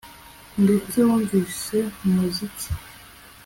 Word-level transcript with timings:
Ndetse 0.63 0.97
bumvise 1.07 1.77
umuziki 2.05 2.67